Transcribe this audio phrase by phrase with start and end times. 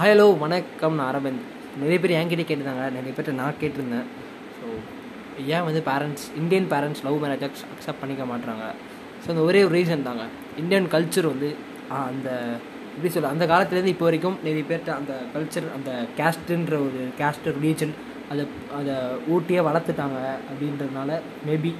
[0.00, 1.44] Hello வணக்கம் நான் அரவிந்த்.
[1.82, 2.86] நிறைய பேர் என்கிட்ட கேட்டிருந்தாங்க.
[2.96, 4.08] நிறைய பேர்கிட்ட நான் கேட்டிருந்தேன்.
[4.56, 4.66] ஸோ
[5.54, 8.64] ஏன் வந்து parents Indian parents love marriage accept பண்ணிக்க மாட்டுறாங்க
[9.22, 10.24] ஸோ அந்த ஒரே ஒரு ரீசன் தாங்க.
[10.62, 11.48] இந்தியன் கல்ச்சர் வந்து
[12.00, 12.28] அந்த
[12.96, 15.90] எப்படி சொல்ல அந்த காலத்துலேருந்து இப்போ வரைக்கும் நிறைய பேர்கிட்ட அந்த கல்ச்சர் அந்த
[16.20, 17.94] கேஸ்ட்டுன்ற ஒரு கேஸ்ட் ரிலீஜன்
[18.34, 18.44] அதை
[18.80, 18.96] அதை
[19.36, 20.20] ஊட்டியே வளர்த்துட்டாங்க
[20.50, 21.10] அப்படின்றதுனால
[21.48, 21.72] மேபி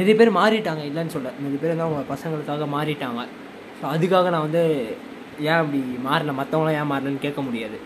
[0.00, 1.28] நிறைய பேர் மாறிட்டாங்க இல்லைன்னு சொல்ல.
[1.44, 3.20] நிறைய பேர் வந்து அவங்க பசங்களுக்காக மாறிட்டாங்க.
[3.78, 4.64] ஸோ அதுக்காக நான் வந்து
[5.48, 6.32] ஏன் அப்படி மாறல?
[6.40, 7.76] மற்றவங்களாம் ஏன் மாறலன்னு கேட்க முடியாது.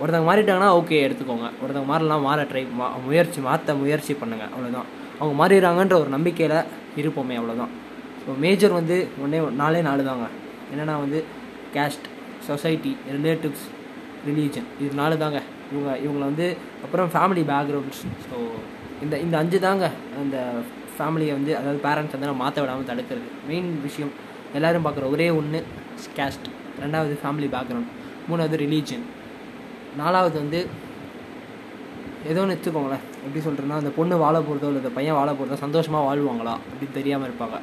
[0.00, 1.46] ஒருத்தவங்க மாறிட்டாங்கன்னா ஓகே எடுத்துக்கோங்க.
[1.62, 6.58] ஒருத்தவங்க மாறலாம் மாற ட்ரை மா முயற்சி மாற்ற முயற்சி பண்ணுங்கள் அவ்வளோதான் அவங்க மாறிடுறாங்கன்ற ஒரு நம்பிக்கையில்
[7.00, 7.72] இருப்போமே அவ்வளோதான்
[8.22, 10.26] ஸோ மேஜர் வந்து ஒன்றே நாலே நாலு தாங்க.
[10.72, 11.18] என்னென்னா வந்து
[11.76, 12.06] கேஸ்ட்
[12.48, 13.66] சொசைட்டி ரிலேட்டிவ்ஸ்
[14.28, 15.40] ரிலீஜன் இது நாலு தாங்க.
[15.72, 16.46] இவங்க இவங்களை வந்து
[16.84, 18.38] அப்புறம் ஃபேமிலி பேக்ரவுண்ட்ஸ் ஸோ
[19.04, 19.86] இந்த இந்த அஞ்சு தாங்க.
[20.22, 20.38] அந்த
[20.96, 23.28] ஃபேமிலியை வந்து அதாவது பேரண்ட்ஸ் வந்து நம்ம மாற்ற விடாமல் தடுக்கிறது.
[23.50, 24.12] மெயின் விஷயம்
[24.58, 25.60] எல்லோரும் பார்க்குற ஒரே ஒன்று
[26.18, 26.48] கேஸ்ட்
[26.84, 27.90] ரெண்டாவது ஃபேமிலி பேக்ரவுண்ட்
[28.30, 29.04] மூணாவது ரிலீஜியன்
[30.00, 30.60] நாலாவது வந்து
[32.30, 36.02] ஏதோ ஒன்று எடுத்துக்கோங்களேன் எப்படி சொல்கிறேன்னா அந்த பொண்ணு வாழ போகிறதோ இல்லை இந்த பையன் வாழ போகிறதோ சந்தோஷமாக
[36.08, 36.54] வாழ்வாங்களா?
[36.70, 37.56] அப்படின்னு தெரியாமல் இருப்பாங்க.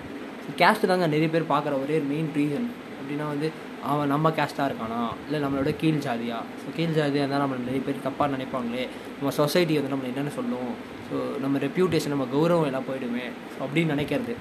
[0.59, 2.67] கேஸ்ட்டு தாங்க நிறைய பேர் பார்க்குற ஒரே மெயின் ரீசன்
[2.99, 3.47] அப்படின்னா வந்து
[3.91, 5.01] அவன் நம்ம கேஸ்ட்டாக இருக்கானா?
[5.25, 6.37] இல்லை நம்மளோட கீழ் ஜாதியா?
[6.61, 8.87] ஸோ கீழ் ஜாதியாக இருந்தால் நம்ம நிறைய பேர் தப்பாக நினைப்பாங்களே.
[9.19, 10.71] நம்ம சொசைட்டி வந்து நம்ம என்னென்னு சொல்லும்.
[11.09, 13.25] ஸோ நம்ம ரெப்யூட்டேஷன் நம்ம கௌரவம் எல்லாம் போயிடுமே.
[13.53, 14.35] ஸோ அப்படின்னு நினைக்கிறது.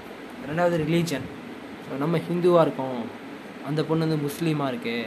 [0.49, 1.25] ரெண்டாவது ரிலீஜன்
[1.85, 2.99] ஸோ நம்ம ஹிந்துவாக இருக்கோம்.
[3.67, 4.97] அந்த பொண்ணு வந்து முஸ்லீமாக இருக்கு.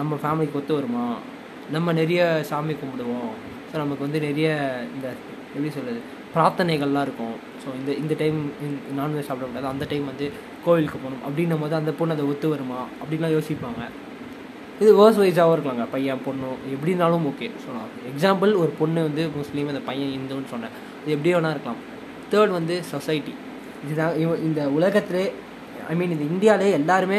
[0.00, 1.06] நம்ம ஃபேமிலிக்கு ஒத்து வருமா?
[1.74, 3.32] நம்ம நிறைய சாமி கும்பிடுவோம்.
[3.68, 4.48] ஸோ நமக்கு வந்து நிறைய
[4.94, 5.06] இந்த
[5.54, 6.00] எப்படி சொல்கிறது
[6.34, 7.36] பிரார்த்தனைகள்லாம் இருக்கும்.
[7.62, 8.38] ஸோ இந்த இந்த டைம்
[8.98, 10.26] நான்வெஜ் சாப்பிடக்கூடாது அந்த டைம் வந்து
[10.64, 11.22] கோவிலுக்கு போகணும்.
[11.28, 12.80] அப்படின்னும் போது அந்த பொண்ணு அதை ஒத்து வருமா?
[13.02, 13.84] அப்படின்லாம் யோசிப்பாங்க.
[14.82, 15.84] இது வேர்ஸ் வைஸாகவும் இருக்கலாங்க.
[15.94, 20.52] பையன் பொண்ணு எப்படி இருந்தாலும் ஓகே ஸோ நான் எக்ஸாம்பிள் ஒரு பொண்ணு வந்து முஸ்லீம் அந்த பையன் இந்துன்னு
[20.54, 20.74] சொன்னேன்.
[21.02, 21.82] இது எப்படி வேணா இருக்கலாம்.
[22.32, 23.34] தேர்ட் வந்து சொசைட்டி
[23.84, 25.24] இதுதான் இவ இந்த உலகத்திலே
[25.92, 27.18] ஐ மீன் இந்த இந்தியாவிலே எல்லாருமே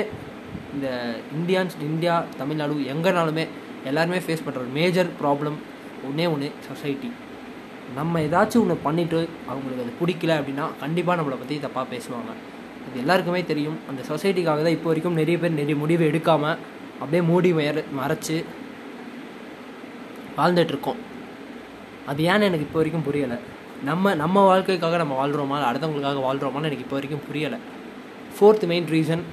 [0.75, 0.87] இந்த
[1.37, 3.45] இந்தியான்ஸ் இந்தியா தமிழ்நாடு எங்கேனாலுமே
[3.89, 5.57] எல்லாருமே ஃபேஸ் பண்ணுற ஒரு மேஜர் ப்ராப்ளம்
[6.07, 7.09] ஒன்றே ஒன்று சொசைட்டி
[7.97, 12.31] நம்ம ஏதாச்சும் ஒன்று பண்ணிவிட்டு அவங்களுக்கு அது பிடிக்கல அப்படின்னா கண்டிப்பாக நம்மளை பற்றி தப்பாக பேசுவாங்க.
[12.85, 13.77] அது எல்லாருக்குமே தெரியும்.
[13.89, 16.57] அந்த சொசைட்டிக்காக தான் இப்போ வரைக்கும் நிறைய பேர் நிறைய முடிவு எடுக்காமல்
[16.99, 18.37] அப்படியே மூடி மற மறைச்சி
[20.37, 20.99] வாழ்ந்துட்டுருக்கோம்.
[22.11, 23.37] அது ஏன்னு எனக்கு இப்போ வரைக்கும் புரியலை.
[23.89, 27.59] நம்ம நம்ம வாழ்க்கைக்காக நம்ம வாழ்கிறோமா அடுத்தவங்களுக்காக வாழ்கிறோமான்னு எனக்கு இப்போ வரைக்கும் புரியலை.
[28.35, 29.23] Fourth main reason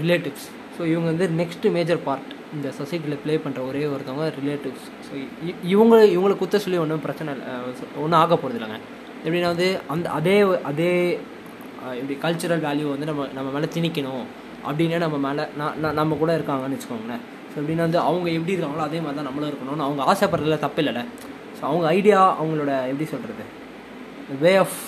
[0.00, 5.12] relatives so இவங்க வந்து நெக்ஸ்ட்டு மேஜர் பார்ட் இந்த சொசைட்டியில் ப்ளே பண்ணுற ஒரே ஒருத்தவங்க ரிலேட்டிவ்ஸ் ஸோ
[5.72, 7.46] இவங்க இவங்களை குத்த சொல்லி ஒன்றும் பிரச்சனை இல்லை.
[8.02, 8.78] ஒன்றும் ஆக போகிறது இல்லைங்க.
[9.24, 10.36] எப்படின்னா வந்து அந்த அதே
[10.70, 10.90] அதே
[12.00, 14.26] இப்படி கல்ச்சுரல் வேல்யூ வந்து நம்ம நம்ம மேலே திணிக்கணும்
[14.68, 17.22] அப்படின்னு நம்ம மேலே நான் நம்ம கூட இருக்காங்கன்னு வச்சுக்கோங்களேன்.
[17.50, 21.04] ஸோ எப்படின்னா வந்து அவங்க எப்படி இருக்காங்களோ அதே மாதிரி தான் நம்மளும் இருக்கணும்னு அவங்க ஆசைப்படுறதுல தப்பு இல்லைல்ல.
[21.58, 23.44] ஸோ அவங்க ஐடியா அவங்களோட எப்படி சொல்கிறது
[24.44, 24.78] வே ஆஃப்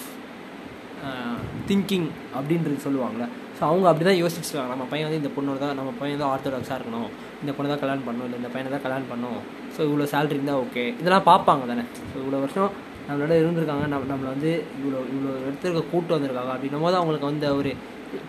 [1.68, 5.90] திங்கிங் அப்படின்றது சொல்லுவாங்களே ஸோ அவங்க அப்படி தான் யோசிச்சிருக்காங்க நம்ம பையன் வந்து இந்த பொண்ணோட தான் நம்ம
[6.00, 7.08] பையன் தான் ஆர்த்தடாக்ஸாக இருக்கணும்.
[7.42, 8.26] இந்த பொண்ணை தான் கல்யாணம் பண்ணணும்.
[8.28, 9.40] இல்லை இந்த பையனை தான் கல்யாணம் பண்ணணும்.
[9.74, 11.84] ஸோ இவ்வளோ சேலரி இருந்தால் ஓகே இதெல்லாம் பார்ப்பாங்க தானே.
[12.10, 12.70] ஸோ இவ்வளோ வருஷம்
[13.08, 13.84] நம்மளோட இருந்திருக்காங்க.
[13.92, 16.52] நம்ம நம்மளை வந்து இவ்வளோ இவ்வளோ இடத்துக்கு கூட்டு வந்திருக்காங்க.
[16.56, 17.72] அப்படின்னும் போது அவங்களுக்கு வந்து ஒரு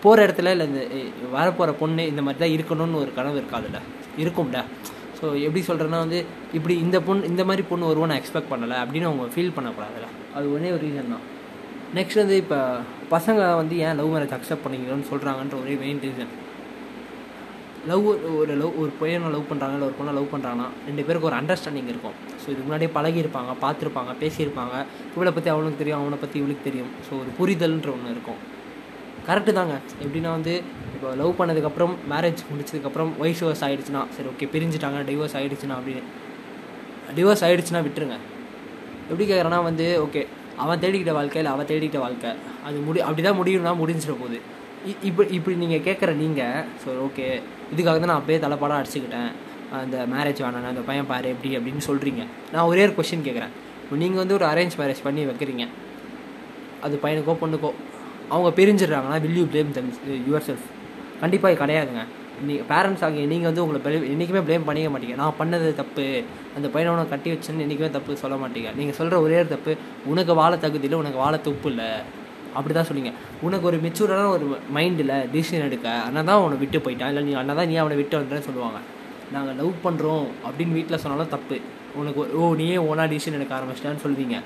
[0.04, 0.80] போகிற இடத்துல இல்லை இந்த
[1.36, 3.80] வரப்போகிற பொண்ணு இந்த மாதிரி தான் இருக்கணும்னு ஒரு கனவு இருக்காதுல்ல.
[4.22, 4.60] இருக்கும்ல.
[5.18, 6.18] ஸோ எப்படி சொல்கிறேன்னா வந்து
[6.58, 10.08] இப்படி இந்த பொண்ணு இந்த மாதிரி பொண்ணு வருவோம் நான் எக்ஸ்பெக்ட் பண்ணலை அப்படின்னு அவங்க ஃபீல் பண்ணக்கூடாதுல்ல.
[10.36, 11.24] அது ஒரே ஒரு ரீசன் தான்.
[11.98, 12.58] நெக்ஸ்ட் வந்து இப்போ
[13.14, 16.32] பசங்க வந்து ஏன் லவ் மேரேஜ் அக்செப்ட் பண்ணிக்கணும்னு சொல்கிறாங்கன்ற ஒரே மெயின் ரீசன்
[17.90, 18.06] லவ்
[18.40, 21.90] ஒரு லவ் ஒரு பையனை லவ் பண்ணுறாங்க இல்லை ஒரு பொண்ணை லவ் பண்ணுறாங்கன்னா ரெண்டு பேருக்கு ஒரு அண்டர்ஸ்டாண்டிங்
[21.92, 22.16] இருக்கும்.
[22.40, 24.74] ஸோ இதுக்கு முன்னாடியே பழகியிருப்பாங்க பார்த்துருப்பாங்க பேசியிருப்பாங்க.
[25.14, 26.90] இவளை பற்றி அவனுக்கு தெரியும் அவனை பற்றி இவளுக்கு தெரியும்.
[27.06, 28.40] ஸோ ஒரு புரிதல்ன்ற ஒன்று இருக்கும்.
[29.28, 29.74] கரெக்டு தாங்க.
[30.04, 30.54] எப்படின்னா வந்து
[30.94, 36.02] இப்போ லவ் பண்ணதுக்கப்புறம் மேரேஜ் முடிச்சதுக்கப்புறம் ஒய்ஃப் வயசு ஆகிடுச்சுன்னா சரி ஓகே பிரிஞ்சுட்டாங்க டிவோர்ஸ் ஆகிடுச்சுன்னா அப்படின்னு.
[37.18, 38.18] டிவோர்ஸ் ஆகிடுச்சுன்னா விட்டுருங்க.
[39.10, 40.22] எப்படி கேட்குறேன்னா வந்து ஓகே
[40.62, 42.30] அவன் தேடிக்கிட்ட வாழ்க்கையில் அவள் அவன் தேடிக்கிட்ட வாழ்க்கை.
[42.64, 44.38] அது முடி அப்படி தான் முடியும்னா முடிஞ்சிட போகுது.
[44.88, 47.26] இ- இப்படி இப்படி நீங்கள் கேட்குற நீங்கள் ஸோ ஓகே
[47.74, 49.30] இதுக்காக தான் நான் அப்படியே தலைப்பாடாக அடிச்சுக்கிட்டேன்.
[49.72, 52.22] அந்த மேரேஜ் வேணாம் அந்த பையன் பாரு எப்படி அப்படின்னு சொல்கிறீங்க
[52.52, 55.64] நான் ஒரே ஒரு கொஷின் கேட்குறேன் இப்போ நீங்கள் வந்து ஒரு அரேஞ்ச் மேரேஜ் பண்ணி வைக்கிறீங்க.
[56.80, 57.70] அது பையனுக்கோ பொண்ணுக்கோ
[58.28, 59.92] அவங்க பிரிஞ்சிடுறாங்கன்னா will you blame them
[60.48, 60.66] yourself
[61.20, 62.02] கண்டிப்பாக கிடையாதுங்க.
[62.46, 65.14] நீ பேரண்ட்ஸ் ஆகிய நீங்கள் வந்து உங்களை blame- என்றைக்குமே ப்ளேம் பண்ணிக்க மாட்டீங்க.
[65.14, 66.22] நான் பண்ணது தப்பு.
[66.56, 68.76] அந்த பையனை உனக்கு கட்டி வச்சேன்னு என்றைக்குமே தப்பு சொல்ல மாட்டீங்க.
[68.76, 71.88] நீங்கள் சொல்கிற ஒரே ஒரு தப்பு உனக்கு வாழ தகுதியில் உனக்கு வாழ துப்பு இல்லை.
[72.54, 75.88] அப்படி தான் சொல்லுங்க உனக்கு ஒரு மெச்சூரான ஒரு மைண்டில் டிசிஷன் எடுக்க.
[75.88, 77.08] அண்ணன் தான் உன்னை விட்டு போயிட்டான்.
[77.08, 78.78] இல்லை நீ அண்ணன் தான் நீ அவனை விட்டு வந்துட்டேன்னு சொல்லுவாங்க.
[79.32, 81.58] நாங்கள் லவ் பண்ணுறோம் அப்படின்னு வீட்டில் சொன்னாலும் தப்பு.
[81.94, 84.36] உனக்கு ஓ நீயே ஓனாக டிசிஷன் எடுக்க ஆரம்பிச்சிட்டான்னு சொல்லுவீங்க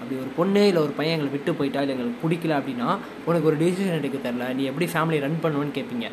[0.00, 2.88] அப்படி ஒரு பொண்ணு இல்லை ஒரு பையன் எங்களை விட்டு போயிட்டா இல்லை எங்களுக்கு பிடிக்கல அப்படின்னா
[3.24, 6.08] உனக்கு ஒரு டிசிஷன் எடுக்க தெரில நீ எப்படி ஃபேமிலி ரன் பண்ணுவேன்னு கேட்பீங்க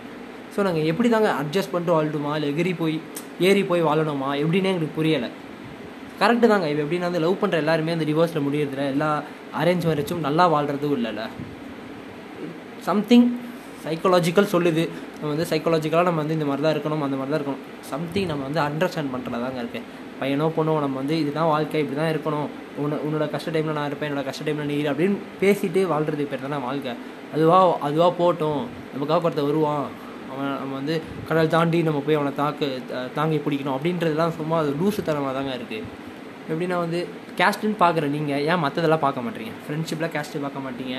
[0.56, 2.96] ஸோ நாங்கள் எப்படி தாங்க அட்ஜஸ்ட் பண்ணிட்டு வாழ்டுமா இல்லை எகிரி போய்
[3.48, 4.30] ஏறி போய் வாழணுமா?
[4.42, 5.30] எப்படின்னே எங்களுக்கு புரியலை.
[6.20, 6.68] கரெக்டு தாங்க.
[6.72, 8.86] இப்போ எப்படின்னா வந்து லவ் பண்ணுற எல்லாருமே அந்த டிவோர்ஸில் முடியறதில்ல.
[8.94, 9.10] எல்லா
[9.62, 11.24] அரேஞ்ச் மேரேஜும் நல்லா வாழ்கிறதும் இல்லைல்ல.
[12.88, 13.28] சம்திங்
[13.86, 14.84] சைக்கலாஜிக்கல் சொல்லுது.
[15.18, 17.64] நம்ம வந்து சைக்கலாஜிக்கலாக நம்ம வந்து இந்த மாதிரி தான் இருக்கணும் அந்த மாதிரி தான் இருக்கணும்.
[17.92, 19.86] சம்திங் நம்ம வந்து அண்டர்ஸ்டாண்ட் பண்ணுறதாங்க இருக்கேன்
[20.22, 22.50] பையனோ பொண்ணோ நம்ம வந்து இதுதான் வாழ்க்கை இப்படி தான் இருக்கணும்.
[22.82, 26.60] உன்னை உன்னோட கஷ்ட டைமில் நான் இருப்பேன் என்னோட கஷ்ட டைமில் நீ அப்படின்னு பேசிட்டு வாழ்கிறது பேர் தானே
[26.68, 26.94] வாழ்க்கை.
[27.36, 28.62] அதுவாக அதுவாக போட்டோம்.
[28.96, 29.86] நமக்காக ஒருத்தர் வருவான்.
[30.32, 30.96] அவன் நம்ம வந்து
[31.30, 32.68] கடல் தாண்டி நம்ம போய் அவனை தாக்கு
[33.18, 35.84] தாங்கி பிடிக்கணும் அப்படின்றதுலாம் சும்மா அது லூசுத்தனமாக தாங்க இருக்குது
[36.50, 37.00] எப்படின்னா வந்து
[37.40, 39.54] கேஸ்ட்டுன்னு பார்க்குற நீங்கள் ஏன் மற்றதெல்லாம் பார்க்க மாட்டீங்க?
[39.66, 40.96] ஃப்ரெண்ட்ஷிப்பில் கேஸ்ட்டு பார்க்க மாட்டீங்க.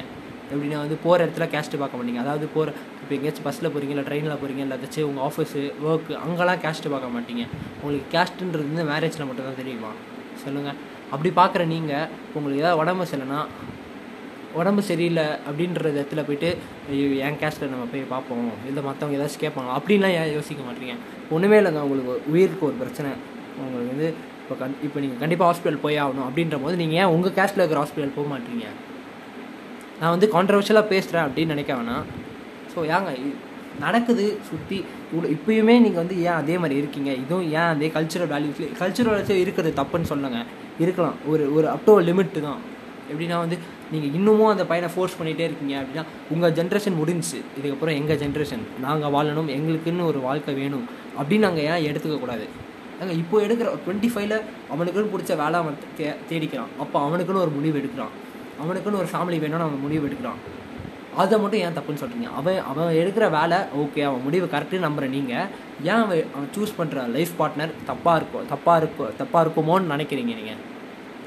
[0.53, 2.21] எப்படின்னா வந்து போகிற இடத்துல கேஸ்ட்டு பார்க்க மாட்டீங்க.
[2.25, 6.61] அதாவது போகிற இப்போ எங்கேயாச்சும் பஸ்ஸில் போகிறீங்க இல்லை ட்ரெயினில் போகிறீங்க இல்லை ஏதாச்சும் உங்கள் ஆஃபீஸு ஒர்க்கு அங்கெல்லாம்
[6.65, 7.45] கேஸ்ட்டு பார்க்க மாட்டீங்க.
[7.83, 9.91] உங்களுக்கு கேஸ்ட்டுன்றது வந்து மேரேஜில் மட்டும்தான் தெரியுமா?
[10.45, 10.79] சொல்லுங்கள்
[11.15, 12.07] அப்படி பார்க்குற நீங்கள்
[12.37, 13.43] உங்களுக்கு ஏதாவது உடம்பு சரியில்லைன்னா
[14.61, 16.51] உடம்பு சரியில்லை அப்படின்ற இடத்துல போயிட்டு
[16.91, 18.51] ஐயோ என் கேஸ்ட்டில் நம்ம போய் பார்ப்போம்.
[18.69, 20.97] இல்லை மற்றவங்க ஏதாச்சும் கேட்பாங்க அப்படின்லாம் ஏன் யோசிக்க மாட்டேங்க?
[21.35, 23.11] ஒன்றுமே இல்லைங்க உங்களுக்கு உயிருக்கு ஒரு பிரச்சனை.
[23.65, 24.09] உங்களுக்கு வந்து
[24.43, 27.81] இப்போ கண் இப்போ நீங்கள் கண்டிப்பாக ஹாஸ்பிட்டல் போய் ஆகணும் அப்படின்ற போது நீங்கள் ஏன் உங்கள் கேஸ்ட்டில் இருக்கிற
[27.83, 28.67] ஹாஸ்பிட்டல் போக மாட்டீங்க?
[30.01, 32.07] நான் வந்து கான்ட்ரவர்ஷியலாக பேசுகிறேன் அப்படின்னு நினைக்க வேணாம்.
[32.73, 33.13] ஸோ ஏங்க
[33.85, 34.77] நடக்குது சுற்றி
[35.11, 37.11] இவ்வளோ இப்பயுமே நீங்கள் வந்து ஏன் அதே மாதிரி இருக்கீங்க?
[37.23, 40.39] இதுவும் ஏன் அதே கல்ச்சுரல் வேல்யூஸ் கல்ச்சுரல் வேல்யூஸ் இருக்கிறது தப்புன்னு சொல்லுங்க.
[40.85, 41.17] இருக்கலாம்.
[41.33, 42.63] ஒரு ஒரு அப் டு லிமிட்டு தான்.
[43.11, 43.57] எப்படின்னா வந்து
[43.93, 46.05] நீங்கள் இன்னமும் அந்த பையனை ஃபோர்ஸ் பண்ணிகிட்டே இருக்கீங்க அப்படின்னா
[46.35, 47.41] உங்கள் ஜென்ரேஷன் முடிஞ்சுச்சு.
[47.59, 50.87] இதுக்கப்புறம் எங்கள் ஜென்ரேஷன் நாங்கள் வாழணும் எங்களுக்குன்னு ஒரு வாழ்க்கை வேணும்.
[51.19, 52.47] அப்படின்னு நாங்கள் ஏன் எடுத்துக்கக்கூடாது
[52.99, 54.37] நாங்கள் இப்போ எடுக்கிற டுவெண்ட்டி ஃபைவ்ல
[54.75, 56.71] அவனுக்குன்னு பிடிச்ச வேலை அவன் தே தேடிக்கிறான்.
[56.83, 58.13] அப்போ அவனுக்குன்னு ஒரு முடிவு எடுக்கிறான்.
[58.63, 60.39] அவனுக்குன்னு ஒரு ஃபேமிலி வேணும்னு அவன் முடிவு எடுக்கிறான்.
[61.23, 65.47] அதை மட்டும் ஏன் தப்புன்னு சொல்கிறீங்க அவன் அவன் எடுக்கிற வேலை ஓகே அவன் முடிவு கரெக்டுன்னு நம்புகிற நீங்கள்
[65.91, 70.61] ஏன் அவன் அவன் சூஸ் பண்ணுற லைஃப் பார்ட்னர் தப்பாக இருக்கும் தப்பாக இருக்கும் தப்பாக இருக்குமோன்னு நினைக்கிறீங்க நீங்கள்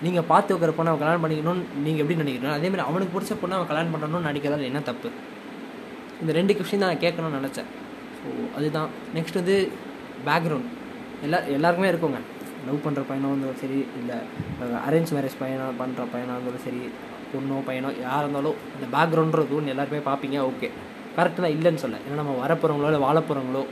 [0.05, 3.69] நீங்கள் பார்த்து வைக்கிற பொண்ணை அவன் கல்யாணம் பண்ணிக்கணும்னு நீங்கள் எப்படி நினைக்கிறீங்க அதேமாதிரி அவனுக்கு பிடிச்ச பொண்ணை அவன்
[3.71, 5.09] கல்யாணம் பண்ணணும்னு நினைக்கிறதால என்ன தப்பு?
[6.21, 7.69] இந்த ரெண்டு கொஷின் தான் நான் கேட்கணும்னு நினச்சேன்.
[8.19, 8.89] ஸோ அதுதான்.
[9.17, 9.55] நெக்ஸ்ட் வந்து
[10.27, 10.69] பேக்ரவுண்ட்
[11.25, 12.19] எல்லா எல்லாருக்குமே இருக்குங்க.
[12.67, 14.17] லவ் பண்ணுற பையனோ இருந்தாலும் சரி இல்லை
[14.87, 16.81] அரேஞ்ச் மேரேஜ் பையனாக பண்ணுற பையனாக இருந்தாலும் சரி
[17.31, 20.67] பொண்ணோ பையனோ யாராக இருந்தாலும் இந்த பேக்ரவுண்ட்றது ஒன்று எல்லாருமே பார்ப்பீங்க ஓகே
[21.17, 23.63] கரெக்டு தான் இல்லைன்னு சொல்ல ஏன்னா நம்ம வரப்போகிறவங்களோ இல்லை வாழப்போகிறவங்களோ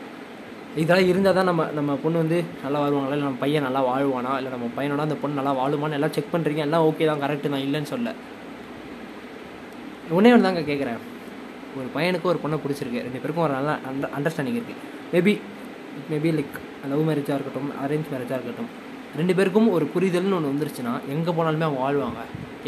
[0.81, 4.31] இதெல்லாம் இருந்தால் தான் நம்ம நம்ம பொண்ணு வந்து நல்லா வருவாங்களா இல்லை நம்ம பையன் நல்லா வாழ்வானா?
[4.39, 7.63] இல்லை நம்ம பையனோட அந்த பொண்ணு நல்லா வாழுமான்னு எல்லாம் செக் பண்ணுறீங்க எல்லாம் ஓகே தான் கரெக்டு தான்
[7.67, 8.09] இல்லைன்னு சொல்ல.
[10.17, 10.99] ஒன்றே ஒன்று தாங்க கேட்குறேன்
[11.77, 13.03] ஒரு பையனுக்கு ஒரு பொண்ணை பிடிச்சிருக்கு.
[13.07, 14.81] ரெண்டு பேருக்கும் ஒரு நல்ல அண்டர் அண்டர்ஸ்டாண்டிங் இருக்குது
[15.13, 15.33] மேபி
[16.11, 16.57] மேபி லைக்
[16.91, 18.69] லவ் மேரேஜாக இருக்கட்டும் அரேஞ்ச் மேரேஜாக இருக்கட்டும்
[19.19, 22.21] ரெண்டு பேருக்கும் ஒரு புரிதல்னு ஒன்று வந்துருச்சுன்னா எங்கே போனாலுமே அவங்க வாழ்வாங்க.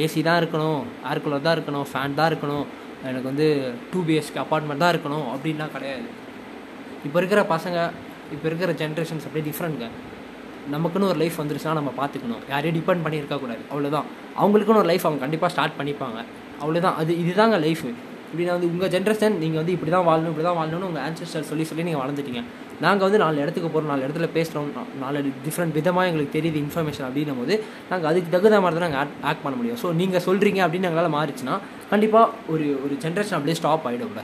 [0.04, 2.66] ஏசி தான் இருக்கணும் ஏர் கூலர் தான் இருக்கணும் ஃபேன் தான் இருக்கணும்
[3.10, 3.48] எனக்கு வந்து
[3.92, 6.08] டூ பிஹெச்கே அப்பார்ட்மெண்ட் தான் இருக்கணும் அப்படின்லாம் கிடையாது.
[7.08, 7.78] இப்போ இருக்கிற பசங்க
[8.36, 9.88] இப்போ இருக்கிற ஜென்ரேஷன்ஸ் அப்படியே டிஃப்ரெண்ட்ங்க
[10.74, 12.42] நமக்குன்னு ஒரு லைஃப் வந்துருச்சுன்னா நம்ம பார்த்துக்கணும்.
[12.52, 14.08] யாரையும் டிபெண்ட் பண்ணியிருக்கக்கூடாது அவ்வளோதான்
[14.42, 16.20] அவங்களுக்குன்னு ஒரு லைஃப் அவங்க கண்டிப்பாக ஸ்டார்ட் பண்ணிப்பாங்க.
[16.62, 17.84] அவ்வளோதான் அது இதுதாங்க லைஃப்
[18.32, 21.64] இப்படின்னா வந்து உங்கள் ஜென்ரேஷன் நீங்கள் வந்து இப்படி தான் வாழணும் இப்படி தான் வாழணும்னு உங்கள் ஆன்சஸ்டர் சொல்லி
[21.70, 22.42] சொல்லி நீங்கள் வளர்ந்துட்டீங்க.
[22.86, 24.70] நாங்கள் வந்து நாலு இடத்துக்கு போகிறோம் நாலு இடத்துல பேசுகிறோம்
[25.04, 27.56] நாலு டிஃப்ரெண்ட் விதமாக எங்களுக்கு தெரியுது இன்ஃபர்மேஷன் அப்படின்னும் போது
[27.92, 29.80] நாங்கள் அதுக்கு தகுந்த மாதிரி தான் நாங்கள் ஆக்ட் ஆக்ட் பண்ண முடியும்.
[29.84, 31.56] ஸோ நீங்கள் சொல்கிறீங்க அப்படின்னு எங்களால் மாறிச்சுன்னா
[31.94, 34.24] கண்டிப்பாக ஒரு ஒரு ஜென்ரேஷன் அப்படியே ஸ்டாப் ஆகிடும் கூட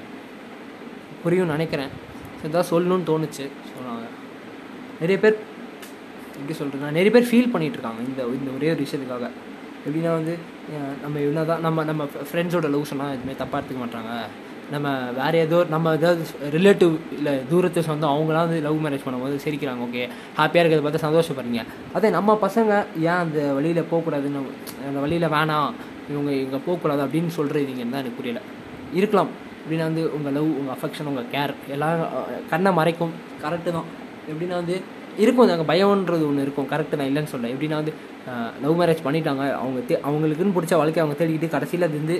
[1.24, 1.92] புரியும்னு நினைக்கிறேன்.
[2.48, 3.46] இதான் சொல்லணும்னு தோணுச்சு.
[3.74, 4.06] சொன்னாங்க.
[5.02, 5.38] நிறைய பேர்
[6.40, 9.28] எப்படி சொல்கிறேன்னா நிறைய பேர் ஃபீல் பண்ணிகிட்ருக்காங்க இந்த இந்த ஒரே ஒரு விஷயத்துக்காக.
[9.86, 10.34] எப்படின்னா வந்து
[11.04, 14.12] நம்ம இவ்வளோ தான் நம்ம நம்ம ஃப்ரெண்ட்ஸோட லவ் சொன்னால் எதுவுமே தப்பாக எடுத்துக்க மாட்டாங்க.
[14.74, 16.24] நம்ம வேறு ஏதோ நம்ம ஏதாவது
[16.56, 20.04] ரிலேட்டிவ் இல்லை தூரத்து சொந்தம் அவங்களாம் வந்து லவ் மேரேஜ் பண்ணும்போது சிரிக்கிறாங்க ஓகே
[20.40, 21.64] ஹாப்பியாக இருக்கிறத பார்த்து சந்தோஷப்படுறீங்க.
[21.98, 22.72] அதே நம்ம பசங்க
[23.10, 24.42] ஏன் அந்த வழியில் போகக்கூடாதுன்னு
[24.90, 25.70] அந்த வழியில் வேணாம்
[26.12, 28.42] இவங்க இங்கே போகக்கூடாது அப்படின்னு சொல்கிறீங்கன்னு தான் எனக்கு புரியல.
[29.00, 29.32] இருக்கலாம்.
[29.66, 32.02] எப்படின்னா வந்து உங்கள் லவ் உங்கள் அஃபெக்ஷன் உங்கள் கேர் எல்லாம்
[32.52, 33.14] கண்ணை மறைக்கும்.
[33.44, 33.88] கரெக்டு தான்.
[34.32, 34.76] எப்படின்னா வந்து
[35.24, 36.68] இருக்கும் அங்கே பயம்ன்றது ஒன்று இருக்கும்.
[36.72, 37.94] கரெக்டு நான் இல்லைன்னு சொல்ல எப்படின்னா வந்து
[38.64, 39.44] லவ் மேரேஜ் பண்ணிட்டாங்க.
[39.62, 42.18] அவங்க தே அவங்களுக்குன்னு பிடிச்ச வாழ்க்கையை அவங்க தேடிக்கிட்டு கடைசியில் அது வந்து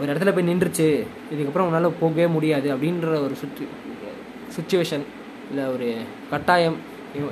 [0.00, 0.88] ஒரு இடத்துல போய் நின்றுச்சு.
[1.34, 3.66] இதுக்கப்புறம் உன்னால் போகவே முடியாது அப்படின்ற ஒரு சுச்சு
[4.56, 5.06] சுச்சுவேஷன்
[5.50, 5.88] இல்லை ஒரு
[6.32, 6.78] கட்டாயம்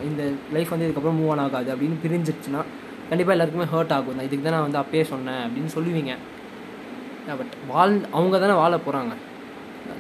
[0.09, 0.23] இந்த
[0.55, 2.61] லைஃப் வந்து இதுக்கப்புறம் மூவ் ஆன் ஆகாது அப்படின்னு பிரிஞ்சிருச்சுன்னா
[3.09, 4.15] கண்டிப்பாக எல்லாருக்குமே ஹர்ட் ஆகும்.
[4.17, 6.13] நான் இதுக்கு தான் நான் வந்து அப்பயே சொன்னேன் அப்படின்னு சொல்லுவீங்க.
[7.41, 9.15] பட் வாழ் அவங்க தானே வாழ போகிறாங்க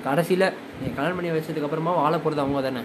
[0.04, 0.46] கடைசியில்
[0.78, 2.82] நீங்கள் கல்யாணம் பண்ணி வச்சதுக்கப்புறமா வாழ போகிறது அவங்க தானே.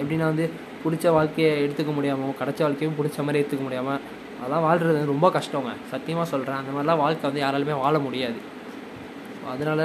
[0.00, 0.50] எப்படின்னா வந்து
[0.84, 4.00] பிடிச்ச வாழ்க்கையை எடுத்துக்க முடியாமல் கிடைச்ச வாழ்க்கையும் பிடிச்ச மாதிரி எடுத்துக்க முடியாமல்
[4.38, 5.72] அதெல்லாம் வாழ்கிறது ரொம்ப கஷ்டங்க.
[5.90, 8.38] சத்தியமாக சொல்கிறேன் அந்த மாதிரிலாம் வாழ்க்கை வந்து யாராலுமே வாழ முடியாது.
[9.52, 9.84] அதனால்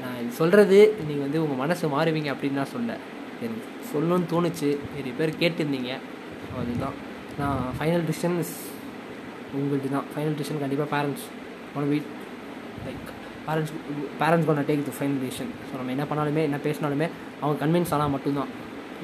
[0.00, 2.96] நான் இது சொல்கிறது நீங்கள் வந்து உங்கள் மனசு மாறுவீங்க அப்படின்னு நான் சொல்ல.
[3.44, 4.70] எனக்கு சொல்லணும்னு தோணுச்சு.
[4.94, 5.92] நிறைய பேர் கேட்டிருந்தீங்க.
[6.60, 6.96] அதுதான்.
[7.40, 8.38] நான் ஃபைனல் டிசிஷன்
[9.56, 11.26] உங்கள்கிட்ட தான் ஃபைனல் டிசிஷன் கண்டிப்பாக பேரண்ட்ஸ்
[11.78, 12.08] ஒன் வீட்
[12.86, 13.10] like
[13.46, 13.72] parents
[14.20, 17.08] parents could take the final decision so நம்ம என்ன பண்ணாலுமே என்ன பேசினாலுமே
[17.42, 18.50] அவங்க கன்வின்ஸ் ஆனால் மட்டும்தான்.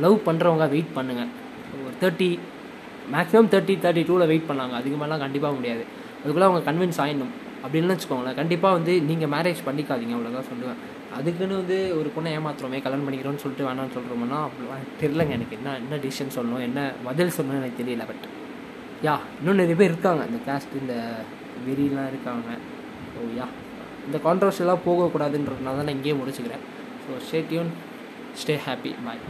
[0.04, 1.30] லவ் பண்ணுறவங்க வெயிட் பண்ணுங்கள்
[1.87, 2.30] ஒரு தேர்ட்டி
[3.14, 4.75] மேக்ஸிமம் தேர்ட்டி தேர்ட்டி டூவில் வெயிட் பண்ணாங்க.
[4.78, 5.82] அதுக்கு மேலாம் கண்டிப்பாக முடியாது.
[6.20, 7.32] அதுக்குள்ளே அவங்க கன்வின்ஸ் ஆகிடணும்
[7.64, 8.37] அப்படின்னு வச்சுக்கோங்களேன்.
[8.40, 10.14] கண்டிப்பாக வந்து நீங்கள் மேரேஜ் பண்ணிக்காதீங்க.
[10.16, 10.78] அவ்வளோதான் சொல்லுவேன்.
[11.18, 15.99] அதுக்குன்னு வந்து ஒரு பொண்ணை ஏமாத்துறோமே கல்யாணம் பண்ணிக்கிறோம்னு சொல்லிட்டு வேணாம்னு சொல்கிறோம்னா அப்படிலாம் தெரிலங்க எனக்கு என்ன என்ன
[16.04, 18.25] டிசிஷன் சொல்லணும் என்ன பதில் சொல்லணும்னு எனக்கு தெரியல பட்
[19.06, 20.25] யா இன்னும் நிறைய பேர் இருக்காங்க.
[20.30, 20.94] இந்த காஸ்ட் இந்த
[21.66, 22.49] வெறிலாம் இருக்காங்க.
[23.18, 23.49] ஓ யா
[24.06, 26.64] இந்த கான்ட்ரவர்ஷியலாக போகக்கூடாதுன்றதுனால தான் நான் இங்கேயே முடிச்சுக்கிறேன்.
[27.04, 27.71] So stay tuned
[28.42, 29.23] stay happy bye